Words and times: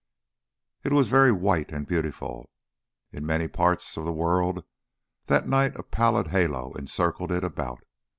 It 0.83 0.91
was 0.93 1.09
very 1.09 1.31
white 1.31 1.71
and 1.71 1.85
beautiful. 1.85 2.49
In 3.11 3.23
many 3.23 3.47
parts 3.47 3.97
of 3.97 4.03
the 4.03 4.11
world 4.11 4.65
that 5.27 5.47
night 5.47 5.75
a 5.77 5.83
pallid 5.83 6.29
halo 6.29 6.73
encircled 6.73 7.31
it 7.31 7.43
about. 7.43 7.83